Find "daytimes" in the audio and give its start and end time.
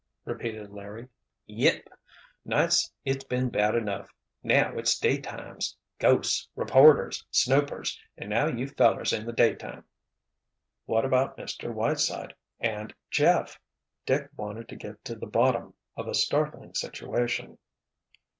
4.97-5.77